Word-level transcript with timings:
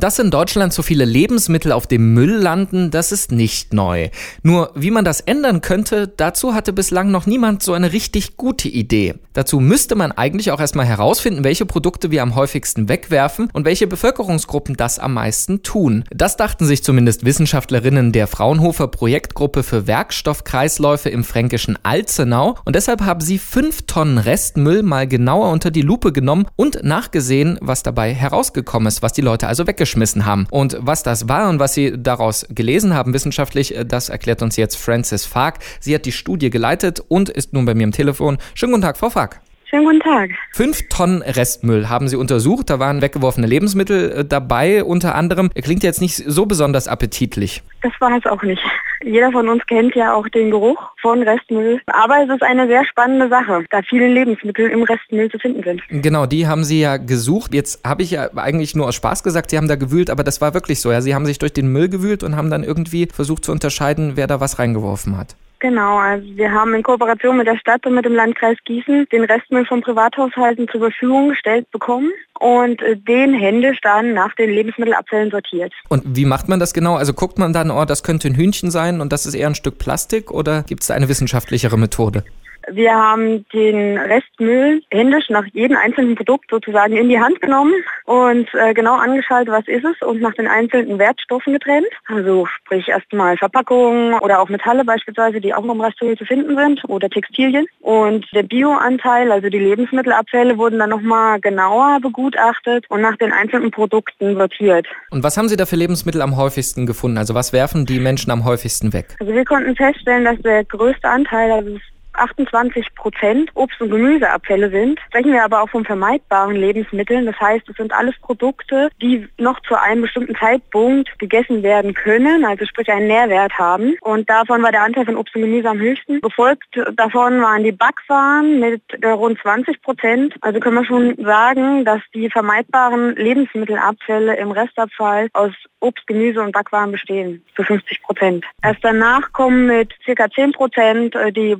Dass 0.00 0.18
in 0.18 0.30
Deutschland 0.30 0.72
so 0.72 0.82
viele 0.82 1.04
Lebensmittel 1.04 1.72
auf 1.72 1.86
dem 1.86 2.12
Müll 2.12 2.34
landen, 2.34 2.90
das 2.90 3.12
ist 3.12 3.32
nicht 3.32 3.72
neu. 3.72 4.10
Nur 4.42 4.70
wie 4.74 4.90
man 4.90 5.04
das 5.04 5.20
ändern 5.20 5.62
könnte, 5.62 6.06
dazu 6.08 6.54
hatte 6.54 6.72
bislang 6.72 7.10
noch 7.10 7.26
niemand 7.26 7.62
so 7.62 7.72
eine 7.72 7.92
richtig 7.92 8.36
gute 8.36 8.68
Idee. 8.68 9.14
Dazu 9.32 9.60
müsste 9.60 9.94
man 9.94 10.12
eigentlich 10.12 10.50
auch 10.50 10.60
erstmal 10.60 10.86
herausfinden, 10.86 11.44
welche 11.44 11.66
Produkte 11.66 12.10
wir 12.10 12.22
am 12.22 12.34
häufigsten 12.34 12.88
wegwerfen 12.88 13.48
und 13.52 13.64
welche 13.64 13.86
Bevölkerungsgruppen 13.86 14.76
das 14.76 14.98
am 14.98 15.14
meisten 15.14 15.62
tun. 15.62 16.04
Das 16.10 16.36
dachten 16.36 16.66
sich 16.66 16.84
zumindest 16.84 17.24
Wissenschaftlerinnen 17.24 18.12
der 18.12 18.26
Fraunhofer 18.26 18.88
Projektgruppe 18.88 19.62
für 19.62 19.86
Werkstoffkreisläufe 19.86 21.08
im 21.08 21.24
fränkischen 21.24 21.78
Alzenau 21.82 22.56
und 22.64 22.76
deshalb 22.76 23.00
haben 23.02 23.20
sie 23.20 23.38
fünf 23.38 23.82
Tonnen 23.86 24.18
Restmüll 24.18 24.82
mal 24.82 25.06
genauer 25.06 25.50
unter 25.50 25.70
die 25.70 25.82
Lupe 25.82 26.12
genommen 26.12 26.46
und 26.56 26.82
nachgesehen, 26.82 27.58
was 27.60 27.82
dabei 27.82 28.12
herausgekommen 28.12 28.88
ist, 28.88 29.02
was 29.02 29.12
die 29.12 29.22
Leute 29.22 29.46
also 29.46 29.66
weggeschmissen 29.66 29.85
weggeschmissen 29.86 30.26
haben. 30.26 30.46
Und 30.50 30.76
was 30.80 31.02
das 31.02 31.28
war 31.28 31.48
und 31.48 31.58
was 31.60 31.74
sie 31.74 31.94
daraus 31.96 32.46
gelesen 32.50 32.94
haben 32.94 33.14
wissenschaftlich, 33.14 33.76
äh, 33.76 33.84
das 33.84 34.08
erklärt 34.08 34.42
uns 34.42 34.56
jetzt 34.56 34.76
Frances 34.76 35.24
Fark. 35.24 35.58
Sie 35.80 35.94
hat 35.94 36.04
die 36.04 36.12
Studie 36.12 36.50
geleitet 36.50 37.00
und 37.08 37.28
ist 37.28 37.52
nun 37.52 37.64
bei 37.64 37.74
mir 37.74 37.84
am 37.84 37.92
Telefon. 37.92 38.38
Schönen 38.54 38.72
guten 38.72 38.82
Tag, 38.82 38.96
Frau 38.96 39.10
Fark. 39.10 39.40
Schönen 39.68 39.84
guten 39.84 40.00
Tag. 40.00 40.30
Fünf 40.52 40.88
Tonnen 40.88 41.22
Restmüll 41.22 41.88
haben 41.88 42.08
Sie 42.08 42.16
untersucht. 42.16 42.70
Da 42.70 42.78
waren 42.78 43.02
weggeworfene 43.02 43.46
Lebensmittel 43.46 44.12
äh, 44.12 44.24
dabei, 44.24 44.84
unter 44.84 45.14
anderem. 45.14 45.50
Klingt 45.50 45.82
jetzt 45.82 46.00
nicht 46.00 46.16
so 46.16 46.46
besonders 46.46 46.88
appetitlich. 46.88 47.62
Das 47.82 47.92
war 48.00 48.16
es 48.16 48.26
auch 48.26 48.42
nicht. 48.42 48.62
Jeder 49.04 49.32
von 49.32 49.48
uns 49.48 49.66
kennt 49.66 49.94
ja 49.94 50.14
auch 50.14 50.28
den 50.28 50.50
Geruch 50.50 50.78
von 51.00 51.22
Restmüll. 51.22 51.80
Aber 51.86 52.22
es 52.24 52.30
ist 52.30 52.42
eine 52.42 52.66
sehr 52.66 52.84
spannende 52.84 53.28
Sache, 53.28 53.64
da 53.70 53.80
viele 53.82 54.08
Lebensmittel 54.08 54.68
im 54.68 54.82
Restmüll 54.82 55.30
zu 55.30 55.38
finden 55.38 55.62
sind. 55.62 55.82
Genau, 55.88 56.26
die 56.26 56.46
haben 56.46 56.64
Sie 56.64 56.80
ja 56.80 56.96
gesucht. 56.96 57.54
Jetzt 57.54 57.86
habe 57.86 58.02
ich 58.02 58.12
ja 58.12 58.30
eigentlich 58.36 58.74
nur 58.74 58.88
aus 58.88 58.94
Spaß 58.94 59.22
gesagt, 59.22 59.50
Sie 59.50 59.56
haben 59.56 59.68
da 59.68 59.76
gewühlt, 59.76 60.10
aber 60.10 60.24
das 60.24 60.40
war 60.40 60.54
wirklich 60.54 60.80
so. 60.80 60.90
Ja, 60.92 61.00
Sie 61.00 61.14
haben 61.14 61.26
sich 61.26 61.38
durch 61.38 61.52
den 61.52 61.72
Müll 61.72 61.88
gewühlt 61.88 62.22
und 62.22 62.36
haben 62.36 62.50
dann 62.50 62.64
irgendwie 62.64 63.06
versucht 63.06 63.44
zu 63.44 63.52
unterscheiden, 63.52 64.12
wer 64.14 64.26
da 64.26 64.40
was 64.40 64.58
reingeworfen 64.58 65.16
hat. 65.16 65.36
Genau, 65.66 65.98
also 65.98 66.24
wir 66.36 66.52
haben 66.52 66.74
in 66.74 66.84
Kooperation 66.84 67.38
mit 67.38 67.48
der 67.48 67.56
Stadt 67.56 67.84
und 67.86 67.96
mit 67.96 68.04
dem 68.04 68.14
Landkreis 68.14 68.56
Gießen 68.66 69.08
den 69.10 69.24
Restmüll 69.24 69.66
von 69.66 69.80
Privathaushalten 69.80 70.68
zur 70.68 70.80
Verfügung 70.80 71.30
gestellt 71.30 71.68
bekommen 71.72 72.12
und 72.38 72.80
äh, 72.82 72.96
den 72.96 73.34
händisch 73.34 73.80
dann 73.82 74.14
nach 74.14 74.32
den 74.36 74.50
Lebensmittelabfällen 74.50 75.32
sortiert. 75.32 75.72
Und 75.88 76.04
wie 76.06 76.24
macht 76.24 76.48
man 76.48 76.60
das 76.60 76.72
genau? 76.72 76.94
Also 76.94 77.14
guckt 77.14 77.40
man 77.40 77.52
dann, 77.52 77.72
oh, 77.72 77.84
das 77.84 78.04
könnte 78.04 78.28
ein 78.28 78.36
Hühnchen 78.36 78.70
sein 78.70 79.00
und 79.00 79.12
das 79.12 79.26
ist 79.26 79.34
eher 79.34 79.48
ein 79.48 79.56
Stück 79.56 79.78
Plastik 79.78 80.30
oder 80.30 80.62
gibt 80.62 80.82
es 80.82 80.86
da 80.86 80.94
eine 80.94 81.08
wissenschaftlichere 81.08 81.76
Methode? 81.76 82.22
Wir 82.68 82.94
haben 82.94 83.46
den 83.52 83.96
Restmüll 83.96 84.82
händisch 84.90 85.30
nach 85.30 85.44
jedem 85.52 85.76
einzelnen 85.76 86.16
Produkt 86.16 86.50
sozusagen 86.50 86.96
in 86.96 87.08
die 87.08 87.20
Hand 87.20 87.40
genommen 87.40 87.74
und 88.04 88.48
äh, 88.54 88.74
genau 88.74 88.94
angeschaut, 88.94 89.46
was 89.46 89.66
ist 89.68 89.84
es 89.84 90.06
und 90.06 90.20
nach 90.20 90.34
den 90.34 90.48
einzelnen 90.48 90.98
Wertstoffen 90.98 91.52
getrennt. 91.52 91.86
Also 92.06 92.46
sprich 92.46 92.88
erstmal 92.88 93.36
Verpackungen 93.36 94.14
oder 94.14 94.40
auch 94.40 94.48
Metalle 94.48 94.84
beispielsweise, 94.84 95.40
die 95.40 95.54
auch 95.54 95.64
noch 95.64 95.74
im 95.74 95.80
Restmüll 95.80 96.16
zu 96.16 96.24
finden 96.24 96.56
sind 96.56 96.82
oder 96.88 97.08
Textilien. 97.08 97.66
Und 97.80 98.26
der 98.32 98.42
Bioanteil, 98.42 99.30
also 99.30 99.48
die 99.48 99.58
Lebensmittelabfälle, 99.58 100.58
wurden 100.58 100.78
dann 100.78 100.90
nochmal 100.90 101.40
genauer 101.40 102.00
begutachtet 102.00 102.84
und 102.88 103.00
nach 103.00 103.16
den 103.16 103.32
einzelnen 103.32 103.70
Produkten 103.70 104.36
sortiert. 104.36 104.86
Und 105.10 105.22
was 105.22 105.36
haben 105.36 105.48
Sie 105.48 105.56
da 105.56 105.66
für 105.66 105.76
Lebensmittel 105.76 106.20
am 106.22 106.36
häufigsten 106.36 106.86
gefunden? 106.86 107.18
Also 107.18 107.34
was 107.34 107.52
werfen 107.52 107.86
die 107.86 108.00
Menschen 108.00 108.30
am 108.32 108.44
häufigsten 108.44 108.92
weg? 108.92 109.16
Also 109.20 109.32
wir 109.32 109.44
konnten 109.44 109.76
feststellen, 109.76 110.24
dass 110.24 110.40
der 110.40 110.64
größte 110.64 111.08
Anteil, 111.08 111.52
also 111.52 111.78
28 112.18 112.94
Prozent 112.94 113.50
Obst- 113.54 113.80
und 113.80 113.90
Gemüseabfälle 113.90 114.70
sind. 114.70 115.00
Sprechen 115.06 115.32
wir 115.32 115.44
aber 115.44 115.62
auch 115.62 115.68
von 115.68 115.84
vermeidbaren 115.84 116.56
Lebensmitteln. 116.56 117.26
Das 117.26 117.38
heißt, 117.40 117.68
es 117.68 117.76
sind 117.76 117.92
alles 117.92 118.14
Produkte, 118.20 118.90
die 119.00 119.28
noch 119.38 119.60
zu 119.60 119.80
einem 119.80 120.02
bestimmten 120.02 120.34
Zeitpunkt 120.36 121.18
gegessen 121.18 121.62
werden 121.62 121.94
können, 121.94 122.44
also 122.44 122.64
sprich 122.66 122.90
einen 122.90 123.06
Nährwert 123.06 123.58
haben. 123.58 123.96
Und 124.00 124.28
davon 124.28 124.62
war 124.62 124.72
der 124.72 124.82
Anteil 124.82 125.04
von 125.04 125.16
Obst 125.16 125.34
und 125.34 125.42
Gemüse 125.42 125.68
am 125.68 125.78
höchsten. 125.78 126.20
Befolgt 126.20 126.66
davon 126.96 127.40
waren 127.40 127.64
die 127.64 127.72
Backwaren 127.72 128.60
mit 128.60 128.82
rund 129.04 129.38
20 129.40 129.82
Prozent. 129.82 130.34
Also 130.40 130.60
können 130.60 130.76
wir 130.76 130.84
schon 130.84 131.14
sagen, 131.24 131.84
dass 131.84 132.00
die 132.14 132.30
vermeidbaren 132.30 133.14
Lebensmittelabfälle 133.16 134.36
im 134.36 134.50
Restabfall 134.50 135.28
aus 135.32 135.52
Obst, 135.80 136.06
Gemüse 136.06 136.40
und 136.42 136.52
Backwaren 136.52 136.92
bestehen, 136.92 137.44
zu 137.54 137.62
50 137.62 138.02
Prozent. 138.02 138.44
Erst 138.62 138.82
danach 138.82 139.32
kommen 139.32 139.66
mit 139.66 139.94
circa 140.04 140.30
10 140.30 140.52
Prozent 140.52 141.14
äh, 141.14 141.32
die 141.32 141.56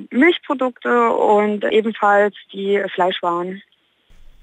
Milchprodukte 0.47 1.11
und 1.11 1.65
ebenfalls 1.65 2.35
die 2.53 2.83
Fleischwaren. 2.95 3.63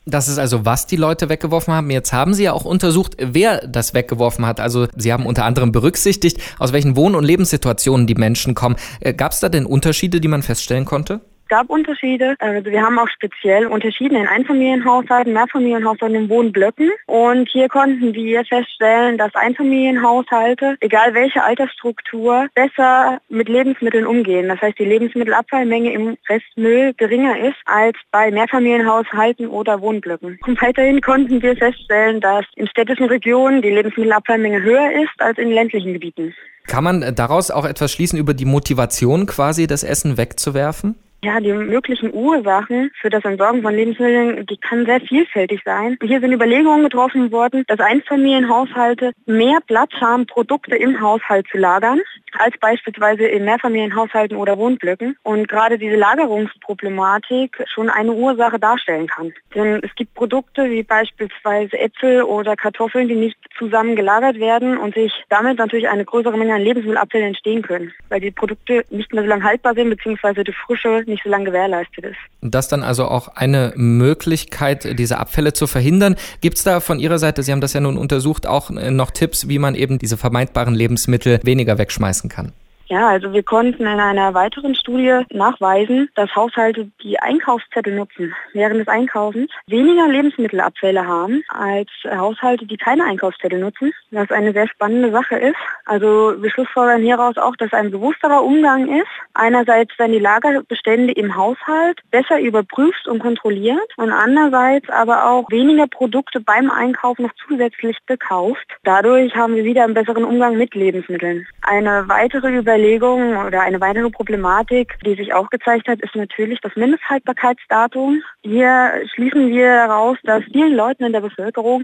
Das 0.06 0.28
ist 0.28 0.38
also, 0.38 0.66
was 0.66 0.86
die 0.86 0.98
Leute 0.98 1.30
weggeworfen 1.30 1.74
haben. 1.74 1.90
Jetzt 1.90 2.12
haben 2.12 2.34
Sie 2.34 2.44
ja 2.44 2.52
auch 2.52 2.66
untersucht, 2.66 3.16
wer 3.20 3.66
das 3.66 3.94
weggeworfen 3.94 4.46
hat. 4.46 4.60
Also 4.60 4.88
Sie 4.98 5.14
haben 5.14 5.26
unter 5.26 5.46
anderem 5.46 5.72
berücksichtigt, 5.72 6.42
aus 6.60 6.74
welchen 6.74 6.98
Wohn- 6.98 7.16
und 7.16 7.24
Lebenssituationen 7.24 8.06
die 8.06 8.16
Menschen 8.16 8.54
kommen. 8.54 8.76
Äh, 9.00 9.14
Gab 9.14 9.32
es 9.32 9.40
da 9.40 9.48
denn 9.48 9.66
Unterschiede, 9.66 10.20
die 10.20 10.28
man 10.28 10.44
feststellen 10.44 10.84
konnte? 10.84 11.22
Gab 11.54 11.70
Unterschiede. 11.70 12.36
Also 12.40 12.72
wir 12.72 12.82
haben 12.82 12.98
auch 12.98 13.10
speziell 13.10 13.68
unterschieden 13.68 14.16
in 14.16 14.28
Einfamilienhaushalten, 14.28 15.34
Mehrfamilienhaushalten 15.34 16.24
und 16.24 16.30
Wohnblöcken. 16.30 16.90
Und 17.06 17.48
hier 17.48 17.70
konnten 17.70 18.16
wir 18.16 18.44
feststellen, 18.44 19.20
dass 19.20 19.36
Einfamilienhaushalte, 19.36 20.78
egal 20.80 21.14
welche 21.14 21.44
Altersstruktur, 21.44 22.48
besser 22.56 23.20
mit 23.30 23.50
Lebensmitteln 23.50 24.08
umgehen. 24.08 24.48
Das 24.48 24.60
heißt, 24.62 24.80
die 24.80 24.86
Lebensmittelabfallmenge 24.86 25.94
im 25.94 26.18
Restmüll 26.28 26.96
geringer 26.98 27.38
ist 27.38 27.62
als 27.66 27.98
bei 28.10 28.32
Mehrfamilienhaushalten 28.32 29.48
oder 29.48 29.80
Wohnblöcken. 29.80 30.40
Und 30.48 30.60
weiterhin 30.60 31.02
konnten 31.02 31.40
wir 31.44 31.56
feststellen, 31.56 32.20
dass 32.20 32.46
in 32.56 32.68
städtischen 32.68 33.06
Regionen 33.06 33.62
die 33.62 33.70
Lebensmittelabfallmenge 33.70 34.64
höher 34.64 34.92
ist 35.04 35.20
als 35.20 35.38
in 35.38 35.52
ländlichen 35.52 35.94
Gebieten. 35.94 36.34
Kann 36.66 36.84
man 36.84 37.14
daraus 37.14 37.52
auch 37.52 37.66
etwas 37.66 37.92
schließen 37.92 38.18
über 38.18 38.34
die 38.34 38.46
Motivation 38.46 39.28
quasi, 39.28 39.68
das 39.68 39.84
Essen 39.84 40.18
wegzuwerfen? 40.18 40.96
Ja, 41.24 41.40
die 41.40 41.54
möglichen 41.54 42.14
Ursachen 42.14 42.92
für 43.00 43.10
das 43.10 43.24
Entsorgen 43.24 43.62
von 43.62 43.74
Lebensmitteln, 43.74 44.46
die 44.46 44.58
kann 44.58 44.86
sehr 44.86 45.00
vielfältig 45.00 45.62
sein. 45.64 45.98
Hier 46.04 46.20
sind 46.20 46.34
Überlegungen 46.34 46.84
getroffen 46.84 47.32
worden, 47.32 47.64
dass 47.68 47.80
Einfamilienhaushalte 47.80 49.14
mehr 49.26 49.60
Platz 49.66 49.94
haben, 50.02 50.28
Produkte 50.28 50.76
im 50.76 51.00
Haushalt 51.00 51.48
zu 51.50 51.58
lagern, 51.58 52.02
als 52.38 52.58
beispielsweise 52.60 53.24
in 53.24 53.46
Mehrfamilienhaushalten 53.46 54.36
oder 54.36 54.58
Wohnblöcken. 54.58 55.16
Und 55.24 55.48
gerade 55.48 55.78
diese 55.78 55.96
Lagerungsproblematik 55.96 57.64
schon 57.74 57.90
eine 57.90 58.12
Ursache 58.12 58.60
darstellen 58.60 59.08
kann. 59.08 59.32
Denn 59.56 59.82
es 59.82 59.96
gibt 59.96 60.16
Produkte 60.16 60.70
wie 60.70 60.84
beispielsweise 60.84 61.80
Äpfel 61.80 62.24
oder 62.24 62.58
Kartoffeln, 62.58 63.08
die 63.08 63.16
nicht 63.16 63.38
zusammen 63.58 63.96
gelagert 63.96 64.42
werden 64.42 64.78
und 64.78 64.94
sich 64.94 65.14
damit 65.30 65.58
natürlich 65.58 65.88
eine 65.88 66.04
größere 66.04 66.38
Menge 66.38 66.56
an 66.56 66.62
Lebensmittelabfällen 66.62 67.28
entstehen 67.28 67.62
können, 67.62 67.94
weil 68.10 68.20
die 68.20 68.32
Produkte 68.32 68.84
nicht 68.90 69.14
mehr 69.14 69.24
so 69.24 69.30
lange 69.30 69.46
haltbar 69.46 69.74
sind, 69.74 69.90
beziehungsweise 69.90 70.44
die 70.44 70.52
Frische 70.52 71.06
nicht 71.14 71.24
so 71.24 71.30
lange 71.30 71.46
gewährleistet 71.46 72.06
ist. 72.06 72.18
Das 72.42 72.68
dann 72.68 72.84
also 72.84 73.06
auch 73.06 73.30
eine 73.30 73.74
Möglichkeit, 73.76 75.00
diese 75.00 75.18
Abfälle 75.18 75.54
zu 75.54 75.68
verhindern. 75.68 76.16
Gibt 76.42 76.58
es 76.58 76.64
da 76.64 76.80
von 76.80 77.00
Ihrer 77.00 77.20
Seite, 77.20 77.44
Sie 77.44 77.52
haben 77.52 77.62
das 77.62 77.74
ja 77.74 77.80
nun 77.80 77.98
untersucht, 77.98 78.46
auch 78.48 78.70
noch 78.70 79.12
Tipps, 79.12 79.48
wie 79.48 79.60
man 79.60 79.76
eben 79.76 80.00
diese 80.00 80.18
vermeidbaren 80.18 80.76
Lebensmittel 80.76 81.40
weniger 81.44 81.78
wegschmeißen 81.78 82.30
kann? 82.30 82.52
Ja, 82.88 83.10
also 83.10 83.34
wir 83.34 83.44
konnten 83.44 83.84
in 83.84 84.00
einer 84.00 84.34
weiteren 84.34 84.76
Studie 84.76 85.22
nachweisen, 85.32 86.10
dass 86.16 86.36
Haushalte, 86.36 86.92
die 87.02 87.18
Einkaufszettel 87.20 87.96
nutzen 87.96 88.36
während 88.54 88.80
des 88.82 88.88
Einkaufens, 88.88 89.50
weniger 89.68 90.08
Lebensmittelabfälle 90.08 91.08
haben 91.08 91.44
als 91.48 91.90
Haushalte, 92.06 92.66
die 92.66 92.78
keine 92.78 93.06
Einkaufszettel 93.06 93.60
nutzen. 93.60 93.94
Was 94.12 94.30
eine 94.32 94.54
sehr 94.54 94.68
spannende 94.68 95.12
Sache 95.12 95.36
ist. 95.36 95.56
Also 95.86 96.36
wir 96.42 96.52
schlussfolgern 96.52 97.02
hieraus 97.02 97.38
auch, 97.38 97.56
dass 97.56 97.74
ein 97.74 97.90
bewussterer 97.90 98.44
Umgang 98.44 98.88
ist. 98.88 99.08
Einerseits 99.34 99.98
werden 99.98 100.12
die 100.12 100.20
Lagerbestände 100.20 101.14
im 101.14 101.36
Haushalt 101.36 102.00
besser 102.12 102.40
überprüft 102.40 103.08
und 103.08 103.20
kontrolliert 103.20 103.90
und 103.98 104.12
andererseits 104.12 104.90
aber 104.90 105.30
auch 105.30 105.50
weniger 105.50 105.88
Produkte 105.88 106.40
beim 106.40 106.70
Einkauf 106.70 107.18
noch 107.18 107.32
zusätzlich 107.48 107.98
gekauft. 108.06 108.66
Dadurch 108.84 109.36
haben 109.36 109.56
wir 109.56 109.64
wieder 109.64 109.84
einen 109.84 109.94
besseren 109.94 110.26
Umgang 110.26 110.58
mit 110.58 110.76
Lebensmitteln. 110.76 111.48
Eine 111.62 112.08
weitere 112.08 112.56
Über 112.56 112.78
Überlegung 112.84 113.38
oder 113.38 113.62
eine 113.62 113.80
weitere 113.80 114.10
Problematik, 114.10 114.98
die 115.06 115.16
sich 115.16 115.34
auch 115.34 115.50
gezeigt 115.50 115.88
hat, 115.88 116.02
ist 116.02 116.16
natürlich 116.16 116.60
das 116.62 116.76
Mindesthaltbarkeitsdatum. 116.76 118.22
Hier 118.42 118.92
schließen 119.14 119.50
wir 119.50 119.68
heraus, 119.68 120.18
dass 120.24 120.44
vielen 120.52 120.76
Leuten 120.76 121.06
in 121.06 121.14
der 121.14 121.22
Bevölkerung 121.22 121.84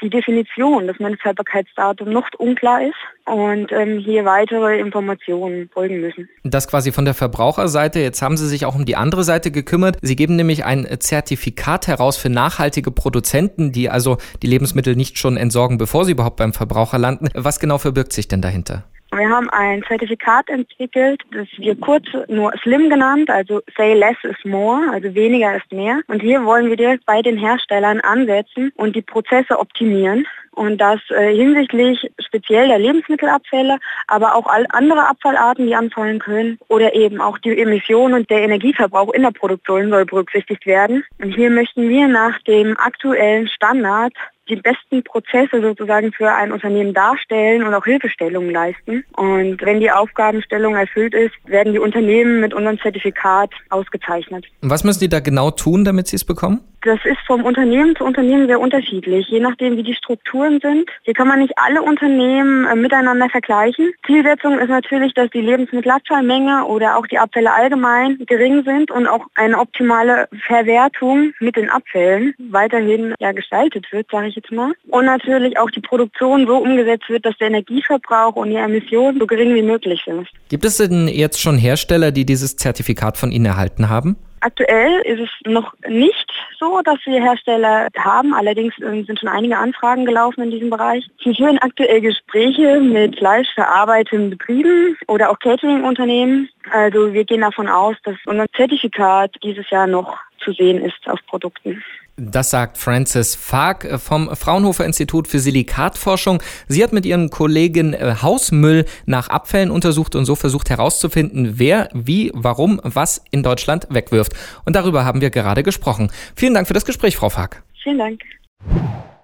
die 0.00 0.08
Definition 0.08 0.86
des 0.86 0.98
Mindesthaltbarkeitsdatums 0.98 2.10
noch 2.10 2.28
unklar 2.38 2.82
ist 2.82 2.94
und 3.26 3.72
ähm, 3.72 3.98
hier 3.98 4.24
weitere 4.24 4.78
Informationen 4.78 5.68
folgen 5.72 6.00
müssen. 6.00 6.28
Das 6.44 6.68
quasi 6.68 6.92
von 6.92 7.04
der 7.04 7.14
Verbraucherseite. 7.14 8.00
Jetzt 8.00 8.22
haben 8.22 8.36
Sie 8.36 8.46
sich 8.46 8.64
auch 8.64 8.74
um 8.74 8.86
die 8.86 8.96
andere 8.96 9.24
Seite 9.24 9.50
gekümmert. 9.50 9.98
Sie 10.00 10.16
geben 10.16 10.36
nämlich 10.36 10.64
ein 10.64 10.86
Zertifikat 10.98 11.88
heraus 11.88 12.16
für 12.16 12.30
nachhaltige 12.30 12.90
Produzenten, 12.90 13.72
die 13.72 13.90
also 13.90 14.16
die 14.42 14.46
Lebensmittel 14.46 14.96
nicht 14.96 15.18
schon 15.18 15.36
entsorgen, 15.36 15.76
bevor 15.76 16.04
sie 16.04 16.12
überhaupt 16.12 16.36
beim 16.36 16.54
Verbraucher 16.54 16.98
landen. 16.98 17.28
Was 17.34 17.60
genau 17.60 17.78
verbirgt 17.78 18.12
sich 18.12 18.28
denn 18.28 18.40
dahinter? 18.40 18.84
Wir 19.10 19.30
haben 19.30 19.48
ein 19.50 19.82
Zertifikat 19.84 20.50
entwickelt, 20.50 21.22
das 21.32 21.48
wir 21.56 21.74
kurz 21.76 22.04
nur 22.28 22.52
SLIM 22.62 22.90
genannt, 22.90 23.30
also 23.30 23.62
Say 23.76 23.94
Less 23.94 24.16
is 24.22 24.36
More, 24.44 24.90
also 24.92 25.14
weniger 25.14 25.56
ist 25.56 25.72
mehr. 25.72 26.00
Und 26.08 26.20
hier 26.20 26.44
wollen 26.44 26.68
wir 26.68 26.76
direkt 26.76 27.06
bei 27.06 27.22
den 27.22 27.38
Herstellern 27.38 28.00
ansetzen 28.00 28.70
und 28.76 28.94
die 28.94 29.02
Prozesse 29.02 29.58
optimieren 29.58 30.26
und 30.58 30.78
das 30.78 31.00
äh, 31.10 31.34
hinsichtlich 31.34 32.10
speziell 32.18 32.68
der 32.68 32.78
Lebensmittelabfälle, 32.78 33.78
aber 34.08 34.34
auch 34.34 34.46
all 34.46 34.66
andere 34.70 35.08
Abfallarten, 35.08 35.66
die 35.66 35.74
anfallen 35.74 36.18
können 36.18 36.58
oder 36.68 36.94
eben 36.94 37.20
auch 37.20 37.38
die 37.38 37.58
Emissionen 37.58 38.14
und 38.14 38.30
der 38.30 38.42
Energieverbrauch 38.42 39.12
in 39.12 39.22
der 39.22 39.30
Produktion 39.30 39.88
soll 39.88 40.04
berücksichtigt 40.04 40.66
werden. 40.66 41.04
Und 41.22 41.34
hier 41.34 41.50
möchten 41.50 41.88
wir 41.88 42.08
nach 42.08 42.38
dem 42.42 42.76
aktuellen 42.76 43.48
Standard 43.48 44.12
die 44.48 44.56
besten 44.56 45.02
Prozesse 45.04 45.60
sozusagen 45.60 46.12
für 46.12 46.32
ein 46.32 46.52
Unternehmen 46.52 46.94
darstellen 46.94 47.62
und 47.62 47.74
auch 47.74 47.84
Hilfestellungen 47.84 48.50
leisten. 48.50 49.04
Und 49.16 49.60
wenn 49.62 49.80
die 49.80 49.90
Aufgabenstellung 49.90 50.74
erfüllt 50.76 51.14
ist, 51.14 51.34
werden 51.46 51.72
die 51.72 51.78
Unternehmen 51.78 52.40
mit 52.40 52.54
unserem 52.54 52.78
Zertifikat 52.80 53.50
ausgezeichnet. 53.70 54.46
Was 54.62 54.84
müssen 54.84 55.00
die 55.00 55.08
da 55.08 55.20
genau 55.20 55.50
tun, 55.50 55.84
damit 55.84 56.08
sie 56.08 56.16
es 56.16 56.24
bekommen? 56.24 56.60
Das 56.82 56.98
ist 57.04 57.18
vom 57.26 57.44
Unternehmen 57.44 57.96
zu 57.96 58.04
Unternehmen 58.04 58.46
sehr 58.46 58.60
unterschiedlich, 58.60 59.26
je 59.28 59.40
nachdem 59.40 59.76
wie 59.76 59.82
die 59.82 59.94
Strukturen 59.94 60.60
sind. 60.62 60.88
Hier 61.02 61.14
kann 61.14 61.26
man 61.26 61.40
nicht 61.40 61.54
alle 61.56 61.82
Unternehmen 61.82 62.66
äh, 62.66 62.76
miteinander 62.76 63.28
vergleichen. 63.28 63.92
Zielsetzung 64.06 64.58
ist 64.58 64.68
natürlich, 64.68 65.12
dass 65.14 65.28
die 65.30 65.40
Lebensmittelabfallmenge 65.40 66.64
oder 66.66 66.96
auch 66.96 67.06
die 67.06 67.18
Abfälle 67.18 67.52
allgemein 67.52 68.18
gering 68.26 68.62
sind 68.64 68.92
und 68.92 69.08
auch 69.08 69.26
eine 69.34 69.58
optimale 69.58 70.28
Verwertung 70.46 71.32
mit 71.40 71.56
den 71.56 71.68
Abfällen 71.68 72.34
weiterhin 72.38 73.14
ja, 73.18 73.32
gestaltet 73.32 73.90
wird, 73.90 74.08
sage 74.10 74.28
ich 74.28 74.36
jetzt 74.36 74.52
mal. 74.52 74.72
Und 74.88 75.06
natürlich 75.06 75.58
auch 75.58 75.70
die 75.70 75.80
Produktion 75.80 76.46
so 76.46 76.58
umgesetzt 76.58 77.08
wird, 77.08 77.26
dass 77.26 77.36
der 77.38 77.48
Energieverbrauch 77.48 78.36
und 78.36 78.50
die 78.50 78.56
Emissionen 78.56 79.18
so 79.18 79.26
gering 79.26 79.54
wie 79.54 79.62
möglich 79.62 80.00
sind. 80.04 80.28
Gibt 80.48 80.64
es 80.64 80.76
denn 80.76 81.08
jetzt 81.08 81.40
schon 81.40 81.58
Hersteller, 81.58 82.12
die 82.12 82.24
dieses 82.24 82.56
Zertifikat 82.56 83.16
von 83.16 83.32
Ihnen 83.32 83.46
erhalten 83.46 83.88
haben? 83.88 84.16
Aktuell 84.40 85.00
ist 85.02 85.20
es 85.20 85.30
noch 85.50 85.74
nicht 85.88 86.30
so, 86.58 86.80
dass 86.84 86.98
wir 87.04 87.20
Hersteller 87.20 87.88
haben. 87.96 88.34
Allerdings 88.34 88.74
ähm, 88.80 89.04
sind 89.04 89.18
schon 89.18 89.28
einige 89.28 89.56
Anfragen 89.56 90.04
gelaufen 90.04 90.42
in 90.42 90.50
diesem 90.50 90.70
Bereich. 90.70 91.08
Wir 91.22 91.34
führen 91.34 91.58
aktuell 91.58 92.00
Gespräche 92.00 92.80
mit 92.80 93.18
fleischverarbeitenden 93.18 94.30
Betrieben 94.30 94.96
oder 95.06 95.30
auch 95.30 95.38
Catering-Unternehmen. 95.38 96.48
Also 96.70 97.12
wir 97.12 97.24
gehen 97.24 97.40
davon 97.40 97.68
aus, 97.68 97.96
dass 98.04 98.16
unser 98.26 98.46
Zertifikat 98.56 99.34
dieses 99.42 99.68
Jahr 99.70 99.86
noch 99.86 100.18
zu 100.44 100.52
sehen 100.52 100.82
ist 100.82 101.08
auf 101.08 101.18
Produkten. 101.26 101.82
Das 102.20 102.50
sagt 102.50 102.78
Frances 102.78 103.36
Fark 103.36 104.00
vom 104.00 104.34
Fraunhofer 104.34 104.84
Institut 104.84 105.28
für 105.28 105.38
Silikatforschung. 105.38 106.42
Sie 106.66 106.82
hat 106.82 106.92
mit 106.92 107.06
ihren 107.06 107.30
Kollegen 107.30 107.94
äh, 107.94 108.16
Hausmüll 108.20 108.86
nach 109.06 109.28
Abfällen 109.28 109.70
untersucht 109.70 110.16
und 110.16 110.24
so 110.24 110.34
versucht 110.34 110.68
herauszufinden, 110.68 111.60
wer, 111.60 111.88
wie, 111.94 112.32
warum, 112.34 112.80
was 112.82 113.22
in 113.30 113.44
Deutschland 113.44 113.86
wegwirft. 113.90 114.32
Und 114.64 114.74
darüber 114.74 115.04
haben 115.04 115.20
wir 115.20 115.30
gerade 115.30 115.62
gesprochen. 115.62 116.10
Vielen 116.34 116.54
Dank 116.54 116.66
für 116.66 116.74
das 116.74 116.84
Gespräch, 116.84 117.16
Frau 117.16 117.30
Fark. 117.30 117.62
Vielen 117.84 117.98
Dank. 117.98 118.20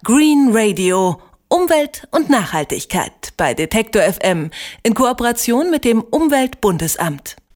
Green 0.05 0.51
Radio. 0.53 1.21
Umwelt 1.49 2.07
und 2.11 2.29
Nachhaltigkeit 2.29 3.33
bei 3.35 3.53
Detektor 3.53 4.01
FM 4.03 4.51
in 4.83 4.93
Kooperation 4.93 5.69
mit 5.69 5.83
dem 5.83 6.01
Umweltbundesamt. 6.01 7.35